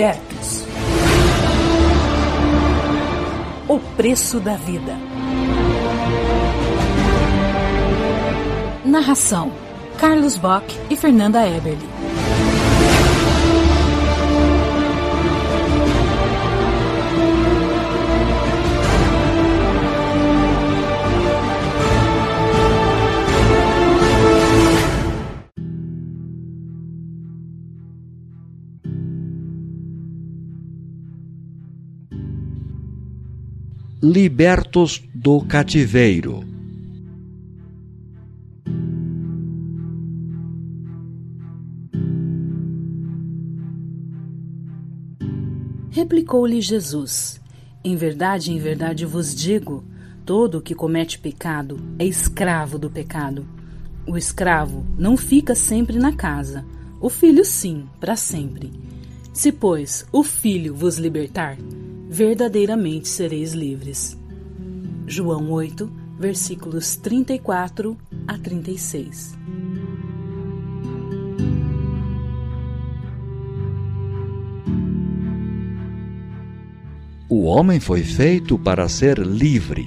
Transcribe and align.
Libertos. 0.00 0.64
O 3.68 3.78
preço 3.98 4.40
da 4.40 4.56
vida. 4.56 4.96
Narração: 8.82 9.52
Carlos 9.98 10.38
Bock 10.38 10.74
e 10.88 10.96
Fernanda 10.96 11.46
Eberly. 11.46 11.99
Libertos 34.02 35.02
do 35.14 35.42
cativeiro. 35.42 36.42
Replicou-lhe 45.90 46.62
Jesus: 46.62 47.42
Em 47.84 47.94
verdade, 47.94 48.52
em 48.52 48.58
verdade 48.58 49.04
vos 49.04 49.34
digo: 49.34 49.84
todo 50.24 50.58
o 50.58 50.62
que 50.62 50.74
comete 50.74 51.18
pecado 51.18 51.78
é 51.98 52.06
escravo 52.06 52.78
do 52.78 52.88
pecado. 52.88 53.46
O 54.06 54.16
escravo 54.16 54.86
não 54.96 55.14
fica 55.14 55.54
sempre 55.54 55.98
na 55.98 56.16
casa, 56.16 56.64
o 57.02 57.10
filho 57.10 57.44
sim, 57.44 57.86
para 58.00 58.16
sempre. 58.16 58.72
Se, 59.34 59.52
pois, 59.52 60.06
o 60.10 60.24
filho 60.24 60.74
vos 60.74 60.96
libertar, 60.96 61.58
verdadeiramente 62.10 63.06
sereis 63.06 63.52
livres. 63.52 64.18
João 65.06 65.48
8, 65.52 65.88
versículos 66.18 66.96
34 66.96 67.96
a 68.26 68.36
36. 68.36 69.38
O 77.28 77.44
homem 77.44 77.78
foi 77.78 78.02
feito 78.02 78.58
para 78.58 78.88
ser 78.88 79.16
livre, 79.16 79.86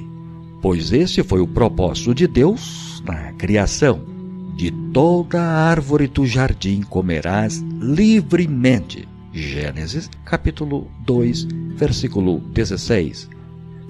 pois 0.62 0.94
esse 0.94 1.22
foi 1.24 1.42
o 1.42 1.48
propósito 1.48 2.16
de 2.16 2.26
Deus 2.26 3.04
na 3.06 3.34
criação. 3.34 4.02
De 4.56 4.72
toda 4.94 5.42
árvore 5.42 6.08
do 6.08 6.26
jardim 6.26 6.84
comerás 6.84 7.58
livremente 7.58 9.10
Gênesis 9.34 10.12
capítulo 10.23 10.92
2, 11.08 11.48
versículo 11.76 12.39
16. 12.39 13.28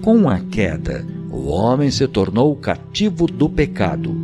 Com 0.00 0.26
a 0.26 0.40
queda, 0.40 1.06
o 1.30 1.48
homem 1.48 1.90
se 1.90 2.08
tornou 2.08 2.56
cativo 2.56 3.26
do 3.26 3.46
pecado, 3.46 4.16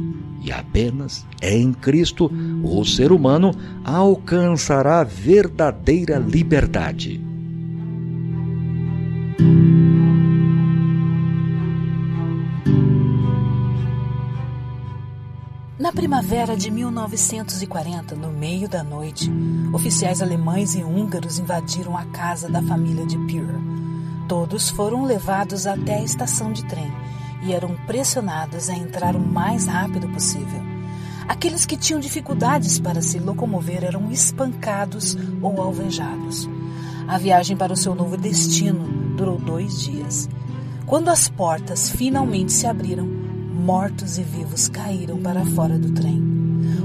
e 0.43 0.51
apenas 0.51 1.27
em 1.43 1.75
Cristo 1.75 2.33
o 2.65 2.83
ser 2.87 3.13
humano 3.13 3.53
alcançará 3.85 5.05
verdadeira 5.05 6.17
liberdade. 6.17 7.21
Na 15.91 15.95
primavera 15.95 16.57
de 16.57 16.71
1940, 16.71 18.15
no 18.15 18.31
meio 18.31 18.69
da 18.69 18.85
noite, 18.85 19.29
oficiais 19.73 20.23
alemães 20.23 20.77
e 20.77 20.85
húngaros 20.85 21.41
invadiram 21.41 21.97
a 21.97 22.05
casa 22.05 22.49
da 22.49 22.63
família 22.63 23.05
de 23.05 23.19
Pure. 23.19 23.59
Todos 24.29 24.71
foram 24.71 25.03
levados 25.03 25.67
até 25.67 25.97
a 25.97 26.05
estação 26.05 26.53
de 26.53 26.65
trem 26.67 26.93
e 27.43 27.53
eram 27.53 27.75
pressionados 27.89 28.71
a 28.71 28.75
entrar 28.75 29.17
o 29.17 29.19
mais 29.19 29.67
rápido 29.67 30.09
possível. 30.11 30.63
Aqueles 31.27 31.67
que 31.67 31.77
tinham 31.77 31.99
dificuldades 31.99 32.79
para 32.79 33.03
se 33.03 33.19
locomover 33.19 33.83
eram 33.83 34.13
espancados 34.13 35.19
ou 35.43 35.61
alvejados. 35.61 36.49
A 37.09 37.19
viagem 37.19 37.57
para 37.57 37.73
o 37.73 37.77
seu 37.77 37.97
novo 37.97 38.17
destino 38.17 38.87
durou 39.17 39.39
dois 39.41 39.81
dias. 39.81 40.29
Quando 40.87 41.09
as 41.09 41.29
portas 41.29 41.91
finalmente 41.91 42.53
se 42.53 42.69
abriram, 42.69 43.20
mortos 43.71 44.19
e 44.19 44.25
vivos 44.25 44.69
caíram 44.69 45.19
para 45.19 45.47
fora 45.47 45.79
do 45.79 45.93
trem. 45.93 46.21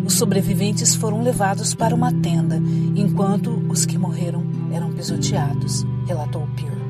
Os 0.06 0.14
sobreviventes 0.14 0.94
foram 0.94 1.24
levados 1.24 1.74
para 1.74 1.96
uma 1.96 2.14
tenda, 2.14 2.58
enquanto 2.96 3.50
os 3.68 3.88
que 3.88 3.98
morreram 3.98 4.44
eram 4.72 4.94
pisoteados, 4.94 5.84
relatou 6.06 6.48
Pure. 6.56 6.86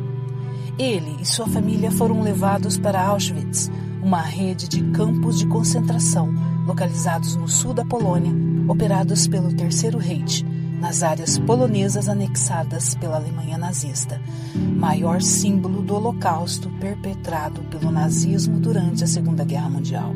Ele 0.77 1.15
e 1.21 1.25
sua 1.25 1.47
família 1.47 1.89
foram 1.91 2.21
levados 2.21 2.77
para 2.77 3.01
Auschwitz, 3.07 3.71
uma 4.03 4.19
rede 4.19 4.67
de 4.67 4.83
campos 4.91 5.39
de 5.39 5.47
concentração 5.47 6.27
localizados 6.67 7.37
no 7.37 7.47
sul 7.47 7.73
da 7.73 7.85
Polônia, 7.85 8.33
operados 8.67 9.29
pelo 9.29 9.53
Terceiro 9.53 9.97
Reich, 9.97 10.45
nas 10.85 11.01
áreas 11.01 11.39
polonesas 11.39 12.07
anexadas 12.07 12.93
pela 12.93 13.15
Alemanha 13.15 13.57
nazista, 13.57 14.21
maior 14.53 15.19
símbolo 15.19 15.81
do 15.81 15.95
Holocausto 15.95 16.69
perpetrado 16.79 17.63
pelo 17.71 17.91
nazismo 17.91 18.59
durante 18.59 19.03
a 19.03 19.07
Segunda 19.07 19.43
Guerra 19.43 19.67
Mundial. 19.67 20.13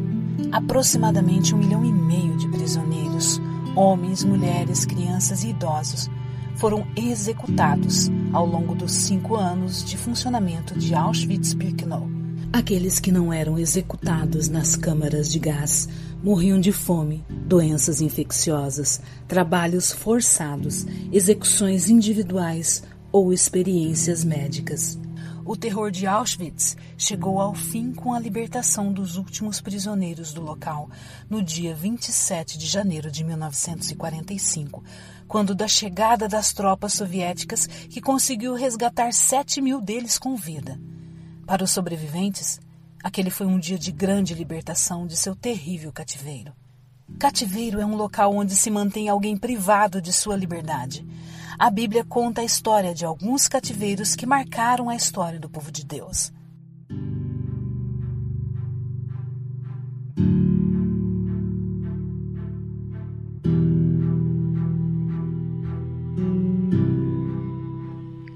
Aproximadamente 0.52 1.56
um 1.56 1.58
milhão 1.58 1.84
e 1.84 1.92
meio 1.92 2.38
de 2.38 2.48
prisioneiros, 2.50 3.42
homens, 3.76 4.24
mulheres, 4.24 4.86
crianças 4.86 5.44
e 5.44 5.50
idosos, 5.50 6.08
foram 6.58 6.86
executados 6.96 8.12
ao 8.32 8.46
longo 8.46 8.76
dos 8.76 8.92
cinco 8.92 9.36
anos 9.36 9.84
de 9.84 9.98
funcionamento 9.98 10.78
de 10.78 10.94
Auschwitz-Birkenau. 10.94 12.08
Aqueles 12.54 13.00
que 13.00 13.12
não 13.12 13.34
eram 13.34 13.58
executados 13.58 14.50
nas 14.50 14.76
câmaras 14.76 15.32
de 15.32 15.40
gás 15.40 15.90
morriam 16.22 16.60
de 16.60 16.72
fome, 16.72 17.26
doenças 17.30 18.02
infecciosas, 18.02 19.02
trabalhos 19.28 19.92
forçados, 19.92 20.86
execuções 21.12 21.90
individuais 21.90 22.84
ou 23.12 23.32
experiências 23.32 24.24
médicas. 24.24 25.00
O 25.46 25.56
terror 25.56 25.90
de 25.90 26.06
Auschwitz 26.06 26.78
chegou 26.96 27.42
ao 27.42 27.56
fim 27.56 27.92
com 27.92 28.14
a 28.14 28.20
libertação 28.20 28.94
dos 28.94 29.18
últimos 29.18 29.60
prisioneiros 29.60 30.32
do 30.32 30.42
local 30.42 30.90
no 31.28 31.42
dia 31.42 31.74
27 31.74 32.58
de 32.58 32.68
janeiro 32.68 33.10
de 33.10 33.24
1945, 33.24 34.84
quando 35.28 35.56
da 35.56 35.68
chegada 35.68 36.28
das 36.28 36.54
tropas 36.54 36.94
soviéticas 36.94 37.66
que 37.66 38.02
conseguiu 38.02 38.54
resgatar 38.54 39.12
7 39.12 39.60
mil 39.60 39.82
deles 39.82 40.20
com 40.20 40.36
vida. 40.36 40.80
Para 41.48 41.64
os 41.64 41.72
sobreviventes, 41.72 42.60
Aquele 43.04 43.30
foi 43.30 43.48
um 43.48 43.58
dia 43.58 43.80
de 43.80 43.92
grande 43.92 44.34
libertação 44.34 45.08
de 45.08 45.16
seu 45.16 45.34
terrível 45.34 45.92
cativeiro. 45.92 46.54
Cativeiro 47.18 47.80
é 47.80 47.86
um 47.86 47.96
local 47.96 48.36
onde 48.36 48.56
se 48.56 48.70
mantém 48.70 49.08
alguém 49.08 49.38
privado 49.38 50.02
de 50.02 50.12
sua 50.12 50.36
liberdade. 50.36 51.06
A 51.58 51.70
Bíblia 51.70 52.04
conta 52.04 52.42
a 52.42 52.44
história 52.44 52.94
de 52.94 53.06
alguns 53.06 53.48
cativeiros 53.48 54.16
que 54.16 54.26
marcaram 54.26 54.90
a 54.90 54.96
história 54.96 55.40
do 55.40 55.50
povo 55.50 55.72
de 55.72 55.86
Deus. 55.86 56.32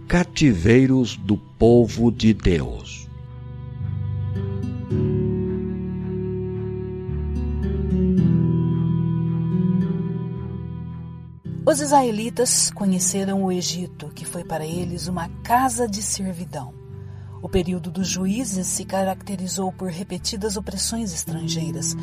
Cativeiros 0.07 1.18
do 1.18 1.38
povo 1.38 2.12
de 2.12 2.34
Deus. 2.34 3.03
Os 11.74 11.81
israelitas 11.81 12.70
conheceram 12.70 13.44
o 13.44 13.52
Egito, 13.52 14.12
que 14.14 14.25
foi 14.25 14.44
para 14.44 14.64
eles 14.64 15.08
uma 15.08 15.28
casa 15.44 15.88
de 15.88 16.04
servidão. 16.04 16.72
O 17.42 17.50
período 17.50 17.90
dos 17.90 18.08
juízes 18.08 18.68
se 18.68 18.86
caracterizou 18.86 19.72
por 19.72 19.90
repetidas 19.90 20.56
opressões 20.56 21.12
estrangeiras. 21.12 21.96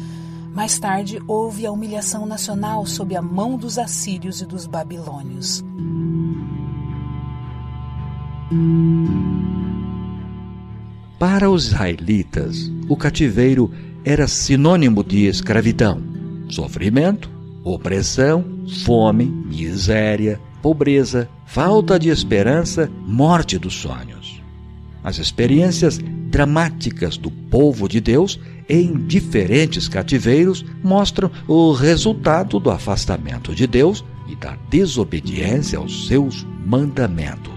Mais 0.52 0.76
tarde, 0.81 1.20
houve 1.25 1.67
a 1.67 1.70
humilhação 1.70 2.26
nacional 2.26 2.84
sob 2.84 3.14
a 3.14 3.22
mão 3.22 3.56
dos 3.56 3.78
assírios 3.78 4.40
e 4.40 4.44
dos 4.44 4.67
babilônios. 4.67 5.62
Para 11.16 11.49
os 11.49 11.69
israelitas, 11.69 12.69
o 12.88 12.96
cativeiro 12.96 13.70
era 14.05 14.26
sinônimo 14.26 15.05
de 15.05 15.26
escravidão, 15.26 16.02
sofrimento 16.49 17.38
opressão, 17.64 18.44
fome, 18.84 19.26
miséria, 19.26 20.40
pobreza, 20.62 21.28
falta 21.46 21.99
de 21.99 22.08
esperança, 22.08 22.90
morte 23.06 23.58
dos 23.58 23.75
sonhos. 23.75 24.40
As 25.02 25.19
experiências 25.19 25.99
dramáticas 25.99 27.17
do 27.17 27.31
povo 27.31 27.88
de 27.88 28.00
Deus 28.00 28.38
em 28.69 28.94
diferentes 29.06 29.88
cativeiros 29.88 30.64
mostram 30.82 31.31
o 31.49 31.72
resultado 31.72 32.61
do 32.61 32.70
afastamento 32.70 33.55
de 33.55 33.67
Deus 33.67 34.05
e 34.28 34.37
da 34.37 34.56
desobediência 34.69 35.78
aos 35.78 36.06
seus 36.06 36.46
mandamentos. 36.64 37.50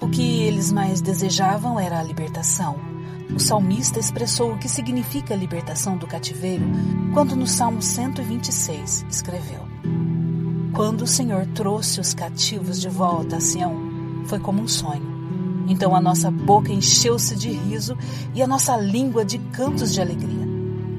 O 0.00 0.08
que 0.08 0.42
eles 0.42 0.70
mais 0.70 1.00
desejavam 1.00 1.80
era 1.80 1.98
a 1.98 2.02
libertação. 2.02 2.93
O 3.34 3.40
salmista 3.40 3.98
expressou 3.98 4.52
o 4.52 4.58
que 4.58 4.68
significa 4.68 5.34
a 5.34 5.36
libertação 5.36 5.96
do 5.96 6.06
cativeiro 6.06 6.64
quando 7.12 7.34
no 7.34 7.48
Salmo 7.48 7.82
126 7.82 9.04
escreveu: 9.10 9.60
Quando 10.72 11.02
o 11.02 11.06
Senhor 11.06 11.44
trouxe 11.46 12.00
os 12.00 12.14
cativos 12.14 12.80
de 12.80 12.88
volta 12.88 13.36
a 13.36 13.40
Sião, 13.40 13.74
foi 14.26 14.38
como 14.38 14.62
um 14.62 14.68
sonho. 14.68 15.12
Então 15.66 15.96
a 15.96 16.00
nossa 16.00 16.30
boca 16.30 16.72
encheu-se 16.72 17.34
de 17.34 17.50
riso 17.50 17.98
e 18.34 18.40
a 18.42 18.46
nossa 18.46 18.76
língua 18.76 19.24
de 19.24 19.38
cantos 19.38 19.92
de 19.92 20.00
alegria. 20.00 20.44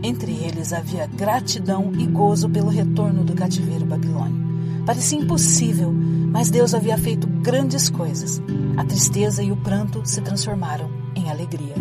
Entre 0.03 0.33
eles 0.33 0.73
havia 0.73 1.07
gratidão 1.07 1.93
e 1.97 2.05
gozo 2.05 2.49
pelo 2.49 2.69
retorno 2.69 3.23
do 3.23 3.33
cativeiro 3.33 3.85
babilônio. 3.85 4.43
Parecia 4.85 5.19
impossível, 5.19 5.91
mas 5.91 6.49
Deus 6.49 6.73
havia 6.73 6.97
feito 6.97 7.27
grandes 7.27 7.89
coisas. 7.89 8.41
A 8.75 8.83
tristeza 8.83 9.41
e 9.41 9.51
o 9.51 9.57
pranto 9.57 10.01
se 10.03 10.21
transformaram 10.21 10.89
em 11.15 11.29
alegria. 11.29 11.75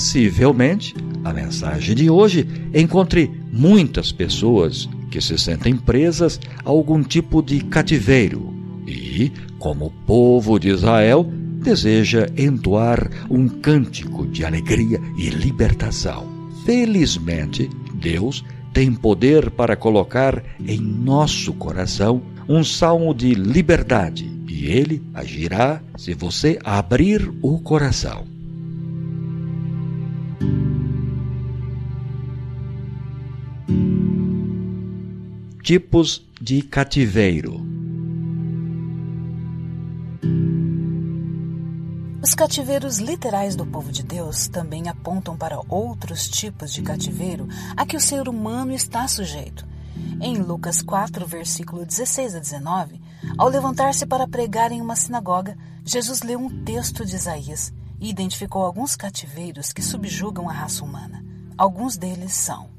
Possivelmente, 0.00 0.94
a 1.22 1.30
mensagem 1.30 1.94
de 1.94 2.08
hoje 2.08 2.48
encontre 2.72 3.30
muitas 3.52 4.10
pessoas 4.10 4.88
que 5.10 5.20
se 5.20 5.36
sentem 5.36 5.76
presas 5.76 6.40
a 6.64 6.70
algum 6.70 7.02
tipo 7.02 7.42
de 7.42 7.62
cativeiro 7.64 8.50
e, 8.86 9.30
como 9.58 9.92
povo 10.06 10.58
de 10.58 10.70
Israel, 10.70 11.30
deseja 11.62 12.26
entoar 12.34 13.10
um 13.28 13.46
cântico 13.46 14.26
de 14.26 14.42
alegria 14.42 14.98
e 15.18 15.28
libertação. 15.28 16.26
Felizmente, 16.64 17.68
Deus 17.92 18.42
tem 18.72 18.94
poder 18.94 19.50
para 19.50 19.76
colocar 19.76 20.42
em 20.66 20.80
nosso 20.80 21.52
coração 21.52 22.22
um 22.48 22.64
salmo 22.64 23.12
de 23.12 23.34
liberdade 23.34 24.32
e 24.48 24.64
ele 24.64 25.02
agirá 25.12 25.82
se 25.98 26.14
você 26.14 26.58
abrir 26.64 27.30
o 27.42 27.58
coração. 27.58 28.39
Tipos 35.72 36.26
de 36.40 36.62
cativeiro. 36.62 37.64
Os 42.20 42.34
cativeiros 42.34 42.98
literais 42.98 43.54
do 43.54 43.64
povo 43.64 43.92
de 43.92 44.02
Deus 44.02 44.48
também 44.48 44.88
apontam 44.88 45.36
para 45.36 45.60
outros 45.68 46.26
tipos 46.28 46.72
de 46.72 46.82
cativeiro 46.82 47.46
a 47.76 47.86
que 47.86 47.96
o 47.96 48.00
ser 48.00 48.28
humano 48.28 48.72
está 48.72 49.06
sujeito. 49.06 49.64
Em 50.20 50.38
Lucas 50.38 50.82
4, 50.82 51.24
versículo 51.24 51.86
16 51.86 52.34
a 52.34 52.40
19, 52.40 53.00
ao 53.38 53.48
levantar-se 53.48 54.04
para 54.04 54.26
pregar 54.26 54.72
em 54.72 54.80
uma 54.80 54.96
sinagoga, 54.96 55.56
Jesus 55.84 56.22
leu 56.22 56.40
um 56.40 56.64
texto 56.64 57.04
de 57.04 57.14
Isaías 57.14 57.72
e 58.00 58.10
identificou 58.10 58.64
alguns 58.64 58.96
cativeiros 58.96 59.72
que 59.72 59.82
subjugam 59.82 60.50
a 60.50 60.52
raça 60.52 60.84
humana. 60.84 61.24
Alguns 61.56 61.96
deles 61.96 62.32
são 62.32 62.69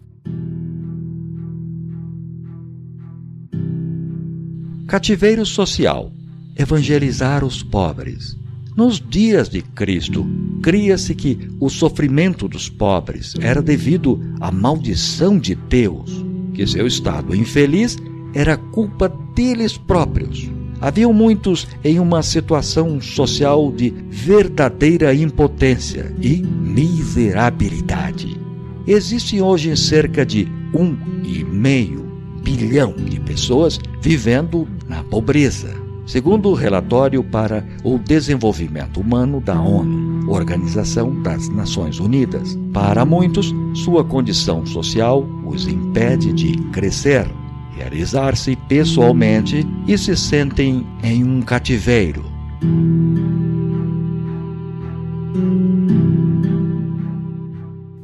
Cativeiro 4.91 5.45
social 5.45 6.11
evangelizar 6.53 7.45
os 7.45 7.63
pobres. 7.63 8.37
Nos 8.75 8.99
dias 8.99 9.47
de 9.47 9.61
Cristo, 9.61 10.27
cria-se 10.61 11.15
que 11.15 11.47
o 11.61 11.69
sofrimento 11.69 12.45
dos 12.45 12.67
pobres 12.67 13.33
era 13.39 13.61
devido 13.61 14.19
à 14.41 14.51
maldição 14.51 15.39
de 15.39 15.55
Deus, 15.55 16.25
que 16.53 16.67
seu 16.67 16.85
estado 16.85 17.33
infeliz 17.33 17.97
era 18.33 18.57
culpa 18.57 19.07
deles 19.33 19.77
próprios. 19.77 20.51
Haviam 20.81 21.13
muitos 21.13 21.69
em 21.85 21.97
uma 21.97 22.21
situação 22.21 22.99
social 22.99 23.71
de 23.71 23.91
verdadeira 24.09 25.15
impotência 25.15 26.13
e 26.21 26.41
miserabilidade. 26.41 28.37
Existem 28.85 29.41
hoje 29.41 29.73
cerca 29.77 30.25
de 30.25 30.49
um 30.73 30.97
e 31.23 31.45
meio 31.45 32.00
bilhão 32.41 32.93
de 32.93 33.19
pessoas 33.19 33.79
vivendo 34.01 34.67
na 34.87 35.03
pobreza, 35.03 35.75
segundo 36.05 36.49
o 36.49 36.53
relatório 36.53 37.23
para 37.23 37.65
o 37.83 37.97
desenvolvimento 37.97 38.99
humano 38.99 39.39
da 39.39 39.59
ONU, 39.59 40.29
Organização 40.31 41.21
das 41.21 41.49
Nações 41.49 41.99
Unidas. 41.99 42.57
Para 42.73 43.05
muitos, 43.05 43.53
sua 43.73 44.03
condição 44.03 44.65
social 44.65 45.27
os 45.45 45.67
impede 45.67 46.33
de 46.33 46.57
crescer, 46.71 47.29
realizar-se 47.75 48.55
pessoalmente 48.67 49.65
e 49.87 49.97
se 49.97 50.15
sentem 50.15 50.85
em 51.03 51.23
um 51.23 51.41
cativeiro. 51.41 52.23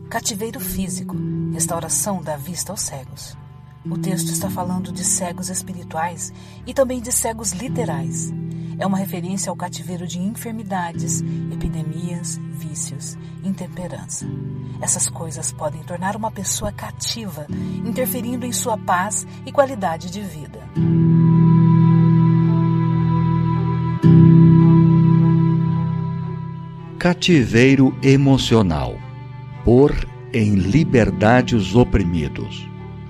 Cativeiro 0.10 0.60
físico 0.60 1.16
restauração 1.58 2.22
da 2.22 2.38
vista 2.38 2.72
aos 2.72 2.82
cegos. 2.82 3.36
O 3.90 3.98
texto 3.98 4.30
está 4.30 4.50
falando 4.50 4.92
de 4.92 5.04
cegos 5.04 5.50
espirituais 5.50 6.34
e 6.66 6.74
também 6.74 7.02
de 7.02 7.12
cegos 7.12 7.54
literais. 7.54 8.34
É 8.80 8.86
uma 8.86 8.98
referência 8.98 9.50
ao 9.50 9.56
cativeiro 9.56 10.06
de 10.06 10.20
enfermidades, 10.20 11.24
epidemias, 11.52 12.40
vícios, 12.52 13.18
intemperança. 13.44 14.26
Essas 14.82 15.10
coisas 15.10 15.52
podem 15.52 15.82
tornar 15.84 16.16
uma 16.16 16.30
pessoa 16.30 16.72
cativa, 16.72 17.48
interferindo 17.86 18.46
em 18.46 18.52
sua 18.52 18.78
paz 18.78 19.26
e 19.46 19.52
qualidade 19.52 20.12
de 20.12 20.22
vida. 20.22 20.60
Cativeiro 27.00 27.96
emocional 28.04 28.96
por 29.64 29.94
em 30.34 30.56
liberdade 30.56 31.56
os 31.56 31.76
oprimidos. 31.76 32.68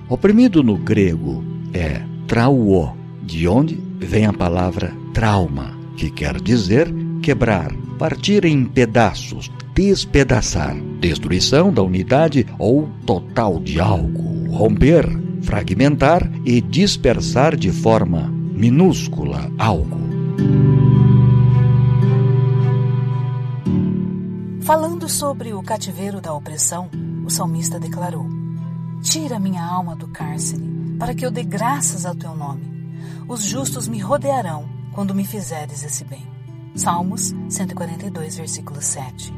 Oprimido 0.09 0.63
no 0.63 0.77
grego 0.77 1.43
é 1.73 2.01
trauo, 2.27 2.95
de 3.23 3.45
onde 3.45 3.75
vem 3.99 4.25
a 4.25 4.31
palavra 4.31 4.93
trauma, 5.13 5.77
que 5.97 6.09
quer 6.09 6.39
dizer 6.41 6.87
quebrar, 7.21 7.73
partir 7.99 8.45
em 8.45 8.63
pedaços, 8.63 9.51
despedaçar, 9.75 10.77
destruição 11.01 11.73
da 11.73 11.83
unidade 11.83 12.45
ou 12.57 12.87
total 13.05 13.59
de 13.59 13.81
algo, 13.81 14.49
romper, 14.49 15.05
fragmentar 15.41 16.31
e 16.45 16.61
dispersar 16.61 17.57
de 17.57 17.69
forma 17.69 18.29
minúscula 18.29 19.51
algo. 19.57 20.07
Falando 24.61 25.09
sobre 25.09 25.53
o 25.53 25.61
cativeiro 25.61 26.21
da 26.21 26.33
opressão, 26.33 26.89
o 27.25 27.29
salmista 27.29 27.77
declarou: 27.77 28.36
Tira 29.01 29.39
minha 29.39 29.63
alma 29.63 29.95
do 29.95 30.07
cárcere, 30.07 30.63
para 30.97 31.13
que 31.13 31.25
eu 31.25 31.31
dê 31.31 31.43
graças 31.43 32.05
ao 32.05 32.15
teu 32.15 32.35
nome. 32.35 32.65
Os 33.27 33.43
justos 33.43 33.87
me 33.87 33.99
rodearão 33.99 34.67
quando 34.93 35.13
me 35.13 35.25
fizeres 35.25 35.83
esse 35.83 36.03
bem. 36.03 36.25
Salmos 36.75 37.33
142, 37.49 38.37
versículo 38.37 38.81
7. 38.81 39.33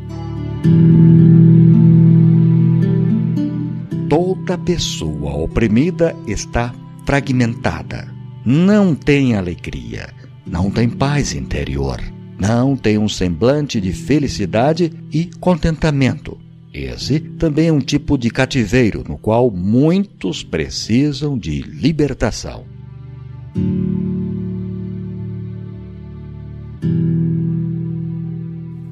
Toda 4.09 4.57
pessoa 4.57 5.35
oprimida 5.35 6.15
está 6.25 6.73
fragmentada. 7.05 8.13
Não 8.45 8.95
tem 8.95 9.35
alegria, 9.35 10.13
não 10.45 10.71
tem 10.71 10.89
paz 10.89 11.33
interior, 11.33 12.01
não 12.39 12.75
tem 12.75 12.97
um 12.97 13.09
semblante 13.09 13.79
de 13.79 13.91
felicidade 13.93 14.91
e 15.11 15.29
contentamento 15.39 16.39
esse 16.73 17.19
também 17.19 17.69
é 17.69 17.73
um 17.73 17.79
tipo 17.79 18.17
de 18.17 18.29
cativeiro 18.29 19.03
no 19.07 19.17
qual 19.17 19.49
muitos 19.49 20.43
precisam 20.43 21.37
de 21.37 21.61
libertação. 21.61 22.65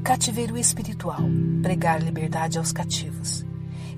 Cativeiro 0.04 0.58
espiritual 0.58 1.22
pregar 1.62 2.02
liberdade 2.02 2.58
aos 2.58 2.72
cativos. 2.72 3.46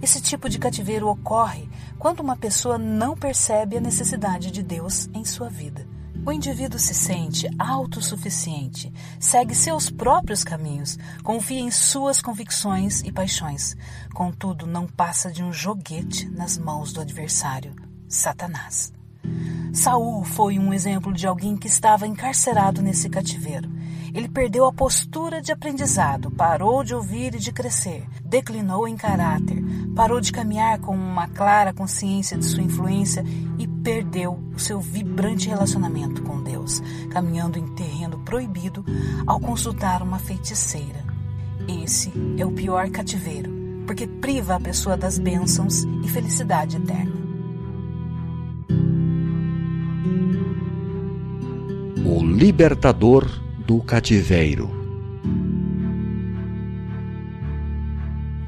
Esse 0.02 0.22
tipo 0.22 0.50
de 0.50 0.60
cativeiro 0.60 1.08
ocorre 1.08 1.68
quando 1.98 2.20
uma 2.20 2.36
pessoa 2.36 2.78
não 2.78 3.16
percebe 3.16 3.78
a 3.78 3.82
necessidade 3.82 4.52
de 4.52 4.62
Deus 4.62 5.10
em 5.14 5.24
sua 5.24 5.50
vida 5.50 5.99
o 6.26 6.32
indivíduo 6.32 6.80
se 6.80 6.94
sente 6.94 7.48
autossuficiente, 7.58 8.92
segue 9.20 9.56
seus 9.56 9.90
próprios 9.90 10.44
caminhos, 10.44 10.98
confia 11.24 11.60
em 11.60 11.72
suas 11.72 12.22
convicções 12.22 13.02
e 13.02 13.12
paixões. 13.12 13.76
Contudo, 14.14 14.68
não 14.68 14.88
passa 14.88 15.32
de 15.32 15.44
um 15.44 15.52
joguete 15.52 16.30
nas 16.30 16.58
mãos 16.58 16.94
do 16.94 17.02
adversário, 17.02 17.76
Satanás. 18.08 18.92
Saul 19.74 20.24
foi 20.24 20.58
um 20.58 20.74
exemplo 20.74 21.14
de 21.14 21.28
alguém 21.28 21.56
que 21.56 21.68
estava 21.68 22.08
encarcerado 22.08 22.82
nesse 22.82 23.10
cativeiro. 23.10 23.70
Ele 24.14 24.28
perdeu 24.28 24.66
a 24.66 24.74
postura 24.74 25.42
de 25.42 25.52
aprendizado, 25.52 26.32
parou 26.32 26.84
de 26.84 26.96
ouvir 26.96 27.36
e 27.36 27.40
de 27.40 27.52
crescer, 27.52 28.08
declinou 28.26 28.88
em 28.88 28.98
caráter, 28.98 29.64
parou 29.96 30.20
de 30.20 30.32
caminhar 30.32 30.80
com 30.80 30.96
uma 30.96 31.28
clara 31.28 31.72
consciência 31.72 32.36
de 32.36 32.46
sua 32.46 32.64
influência 32.64 33.24
e 33.60 33.68
perdeu 33.84 34.40
o 34.56 34.60
seu 34.60 34.80
vibrante 34.80 35.48
relacionamento 35.48 36.22
com 36.24 36.42
Deus, 36.42 36.82
caminhando 37.10 37.58
em 37.58 37.68
terreno 37.68 38.20
proibido 38.20 38.84
ao 39.26 39.40
consultar 39.40 40.02
uma 40.02 40.20
feiticeira. 40.20 41.04
Esse 41.68 42.12
é 42.38 42.46
o 42.46 42.52
pior 42.52 42.90
cativeiro, 42.90 43.52
porque 43.86 44.08
priva 44.08 44.56
a 44.56 44.60
pessoa 44.60 44.98
das 44.98 45.18
bênçãos 45.18 45.84
e 46.04 46.08
felicidade 46.08 46.78
eterna. 46.78 47.20
O 52.06 52.24
libertador 52.24 53.28
do 53.66 53.80
cativeiro. 53.82 54.70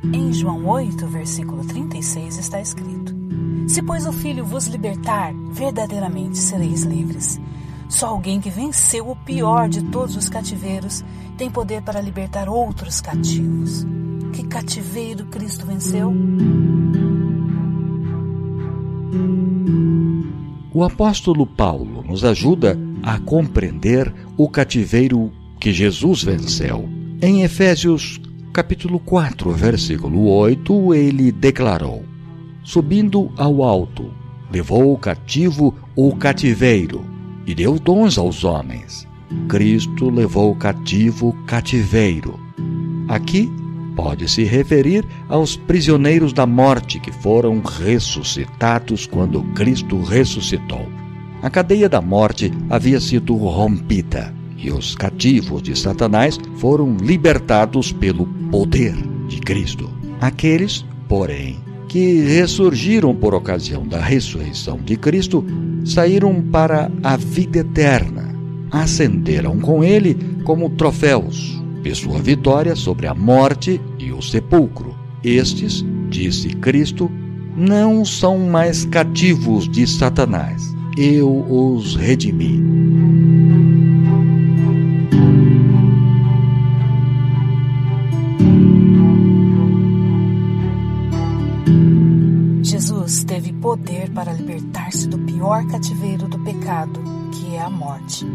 Em 0.04 0.34
João 0.34 0.66
8, 0.66 1.06
versículo 1.08 1.64
36 1.64 2.40
está 2.40 2.60
escrito: 2.60 3.01
Se, 3.68 3.82
pois, 3.82 4.06
o 4.06 4.12
Filho 4.12 4.46
vos 4.46 4.68
libertar, 4.68 5.34
verdadeiramente 5.52 6.38
sereis 6.38 6.84
livres. 6.84 7.40
Só 7.88 8.08
alguém 8.08 8.40
que 8.40 8.50
venceu 8.50 9.10
o 9.10 9.16
pior 9.16 9.68
de 9.68 9.82
todos 9.84 10.16
os 10.16 10.30
cativeiros 10.30 11.04
tem 11.38 11.50
poder 11.50 11.82
para 11.82 12.02
libertar 12.02 12.48
outros 12.48 13.02
cativos. 13.02 13.86
Que 14.34 14.44
cativeiro 14.44 15.26
Cristo 15.26 15.66
venceu? 15.66 16.14
O 20.74 20.84
apóstolo 20.84 21.46
Paulo 21.46 22.02
nos 22.02 22.24
ajuda 22.24 22.80
a 23.04 23.20
compreender 23.20 24.14
o 24.38 24.48
cativeiro 24.48 25.32
que 25.60 25.74
Jesus 25.74 26.24
venceu. 26.24 26.88
Em 27.22 27.44
Efésios 27.44 28.22
capítulo 28.54 29.00
4, 29.00 29.52
versículo 29.52 30.30
8, 30.30 30.94
ele 30.94 31.32
declarou: 31.32 32.06
Subindo 32.64 33.32
ao 33.38 33.64
alto, 33.64 34.12
levou 34.52 34.94
o 34.94 34.98
cativo 34.98 35.74
o 35.96 36.16
cativeiro 36.16 37.04
e 37.46 37.56
deu 37.56 37.80
dons 37.80 38.18
aos 38.18 38.44
homens. 38.44 39.08
Cristo 39.48 40.10
levou 40.10 40.56
cativo 40.56 41.30
o 41.30 41.34
cativeiro. 41.46 42.40
Aqui 43.08 43.52
pode 43.96 44.30
se 44.30 44.44
referir 44.44 45.06
aos 45.28 45.56
prisioneiros 45.56 46.34
da 46.34 46.46
morte 46.46 47.00
que 47.00 47.12
foram 47.12 47.62
ressuscitados 47.62 49.06
quando 49.06 49.44
Cristo 49.54 50.02
ressuscitou. 50.02 50.88
A 51.42 51.50
cadeia 51.50 51.90
da 51.90 52.02
morte 52.02 52.52
havia 52.70 53.00
sido 53.00 53.36
rompida 53.36 54.34
e 54.56 54.72
os 54.72 54.96
cativos 54.96 55.64
de 55.64 55.76
Satanás 55.76 56.40
foram 56.58 56.96
libertados 56.98 57.92
pelo 57.92 58.28
poder 58.52 58.96
de 59.28 59.40
Cristo. 59.40 59.90
Aqueles, 60.22 60.86
porém, 61.08 61.60
que 61.92 62.22
ressurgiram 62.22 63.14
por 63.14 63.36
ocasião 63.36 63.86
da 63.86 64.00
ressurreição 64.00 64.78
de 64.78 64.96
Cristo 64.96 65.46
saíram 65.84 66.42
para 66.42 66.90
a 67.04 67.18
vida 67.18 67.60
eterna. 67.60 68.34
Ascenderam 68.72 69.60
com 69.60 69.84
ele 69.84 70.18
como 70.46 70.70
troféus 70.70 71.62
de 71.84 71.94
sua 71.94 72.18
vitória 72.20 72.78
sobre 72.78 73.08
a 73.08 73.14
morte 73.14 73.82
e 74.00 74.14
o 74.14 74.22
sepulcro. 74.22 74.96
Estes, 75.22 75.84
disse 76.10 76.52
Cristo, 76.52 77.12
não 77.58 78.06
são 78.06 78.38
mais 78.40 78.86
cativos 78.86 79.68
de 79.68 79.86
Satanás 79.86 80.72
eu 80.98 81.46
os 81.50 81.98
redimi. 81.98 82.62
Jesus 88.32 88.62
teve 88.62 88.71
poder 93.62 94.12
para 94.12 94.34
libertar-se 94.34 95.08
do 95.08 95.20
pior 95.20 95.66
cativeiro 95.68 96.28
do 96.28 96.40
pecado, 96.40 97.00
que 97.32 97.56
é 97.56 97.62
a 97.62 97.70
morte. 97.70 98.26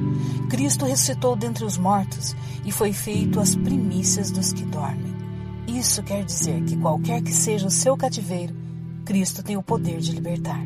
Cristo 0.48 0.84
ressuscitou 0.84 1.34
dentre 1.34 1.64
os 1.64 1.76
mortos 1.76 2.36
e 2.64 2.70
foi 2.70 2.92
feito 2.92 3.40
as 3.40 3.56
primícias 3.56 4.30
dos 4.30 4.52
que 4.52 4.64
dormem. 4.64 5.16
Isso 5.66 6.00
quer 6.04 6.24
dizer 6.24 6.62
que 6.62 6.76
qualquer 6.76 7.20
que 7.22 7.32
seja 7.32 7.66
o 7.66 7.70
seu 7.70 7.96
cativeiro, 7.96 8.54
Cristo 9.04 9.42
tem 9.42 9.56
o 9.56 9.62
poder 9.62 9.98
de 9.98 10.12
libertar. 10.12 10.64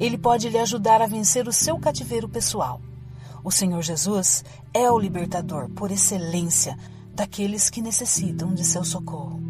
Ele 0.00 0.16
pode 0.16 0.48
lhe 0.48 0.58
ajudar 0.58 1.02
a 1.02 1.06
vencer 1.06 1.46
o 1.46 1.52
seu 1.52 1.78
cativeiro 1.78 2.28
pessoal. 2.28 2.80
O 3.44 3.50
Senhor 3.50 3.82
Jesus 3.82 4.42
é 4.72 4.90
o 4.90 4.98
libertador 4.98 5.68
por 5.68 5.90
excelência 5.90 6.78
daqueles 7.14 7.68
que 7.68 7.82
necessitam 7.82 8.54
de 8.54 8.64
seu 8.64 8.84
socorro. 8.84 9.41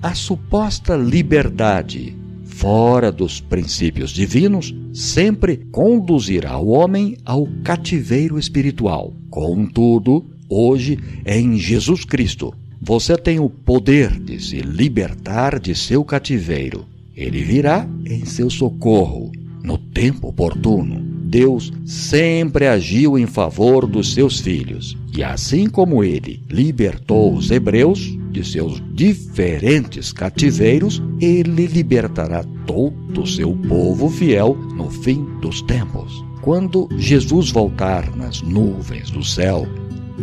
A 0.00 0.14
suposta 0.14 0.96
liberdade 0.96 2.16
fora 2.44 3.10
dos 3.10 3.40
princípios 3.40 4.10
divinos 4.10 4.74
sempre 4.92 5.56
conduzirá 5.72 6.56
o 6.58 6.68
homem 6.68 7.16
ao 7.24 7.48
cativeiro 7.64 8.38
espiritual. 8.38 9.12
Contudo, 9.28 10.24
hoje 10.48 10.98
é 11.24 11.38
em 11.38 11.58
Jesus 11.58 12.04
Cristo 12.04 12.54
você 12.80 13.16
tem 13.16 13.40
o 13.40 13.50
poder 13.50 14.18
de 14.20 14.40
se 14.40 14.60
libertar 14.60 15.58
de 15.58 15.74
seu 15.74 16.04
cativeiro. 16.04 16.86
Ele 17.14 17.42
virá 17.42 17.88
em 18.06 18.24
seu 18.24 18.48
socorro 18.48 19.32
no 19.64 19.76
tempo 19.76 20.28
oportuno. 20.28 21.02
Deus 21.24 21.72
sempre 21.84 22.66
agiu 22.66 23.18
em 23.18 23.26
favor 23.26 23.86
dos 23.86 24.14
seus 24.14 24.40
filhos, 24.40 24.96
e 25.14 25.22
assim 25.22 25.68
como 25.68 26.02
ele 26.02 26.42
libertou 26.48 27.34
os 27.34 27.50
hebreus 27.50 28.17
de 28.30 28.44
seus 28.44 28.82
diferentes 28.92 30.12
cativeiros, 30.12 31.02
ele 31.20 31.66
libertará 31.66 32.44
todo 32.66 33.22
o 33.22 33.26
seu 33.26 33.52
povo 33.68 34.08
fiel 34.08 34.54
no 34.74 34.90
fim 34.90 35.24
dos 35.40 35.62
tempos. 35.62 36.24
Quando 36.42 36.88
Jesus 36.96 37.50
voltar 37.50 38.14
nas 38.16 38.42
nuvens 38.42 39.10
do 39.10 39.24
céu, 39.24 39.66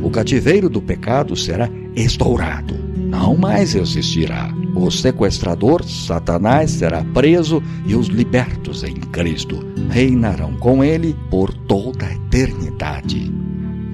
o 0.01 0.09
cativeiro 0.09 0.69
do 0.69 0.81
pecado 0.81 1.35
será 1.35 1.69
estourado. 1.95 2.75
Não 2.95 3.35
mais 3.37 3.75
existirá. 3.75 4.53
O 4.75 4.91
sequestrador, 4.91 5.83
Satanás, 5.85 6.71
será 6.71 7.03
preso 7.03 7.63
e 7.85 7.95
os 7.95 8.07
libertos 8.07 8.83
em 8.83 8.95
Cristo 8.95 9.65
reinarão 9.89 10.53
com 10.55 10.83
ele 10.83 11.15
por 11.29 11.53
toda 11.53 12.05
a 12.05 12.13
eternidade. 12.13 13.31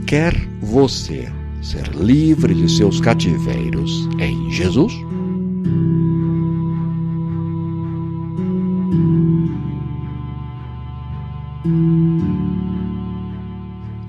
Quer 0.08 0.36
você 0.60 1.30
ser 1.62 1.96
livre 1.96 2.54
de 2.54 2.70
seus 2.70 3.00
cativeiros 3.00 4.10
em 4.20 4.50
Jesus? 4.52 4.94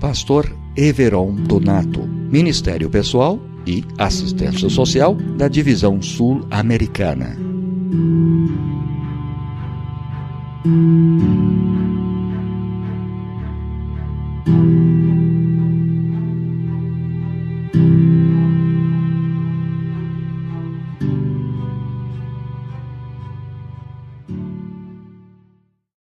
Pastor 0.00 0.56
Everon 0.76 1.35
Donato, 1.35 2.02
Ministério 2.06 2.88
Pessoal 2.88 3.38
e 3.66 3.85
Assistência 3.99 4.68
Social 4.68 5.14
da 5.14 5.49
Divisão 5.49 6.00
Sul-Americana. 6.00 7.37